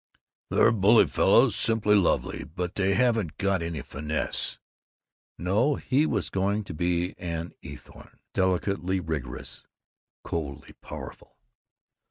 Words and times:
"They're 0.49 0.71
bully 0.71 1.05
fellows, 1.05 1.55
simply 1.55 1.93
lovely, 1.93 2.43
but 2.43 2.73
they 2.73 2.95
haven't 2.95 3.37
got 3.37 3.61
any 3.61 3.83
finesse." 3.83 4.57
No. 5.37 5.75
He 5.75 6.07
was 6.07 6.31
going 6.31 6.63
to 6.63 6.73
be 6.73 7.13
an 7.19 7.53
Eathorne; 7.63 8.17
delicately 8.33 8.99
rigorous, 8.99 9.63
coldly 10.23 10.73
powerful. 10.81 11.37